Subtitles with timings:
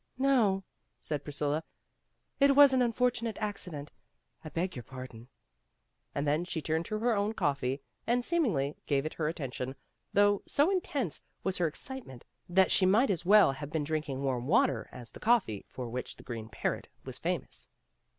[0.17, 0.63] "No,"
[0.99, 1.63] said Priscilla.
[2.39, 3.91] "It was an un fortunate accident.
[4.43, 5.27] I beg your pardon."
[6.15, 9.75] And then she turned to her own coffee, and seemingly gave it her attention,
[10.11, 14.23] though so in tense was her excitement that she might as well have been drinking
[14.23, 17.69] warm water as the coffee for which the Green Parrot was famous.